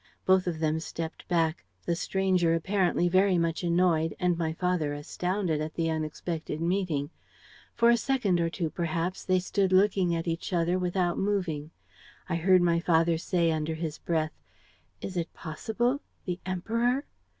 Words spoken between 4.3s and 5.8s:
my father astounded at